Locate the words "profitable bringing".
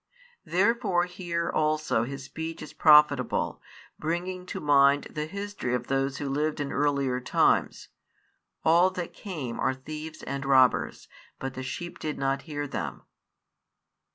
2.73-4.47